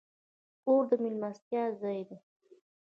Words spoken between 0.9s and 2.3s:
میلمستیا ځای دی.